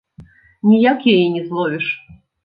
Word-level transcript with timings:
Ніяк 0.69 0.99
яе 1.15 1.27
не 1.33 1.43
зловіш. 1.49 1.85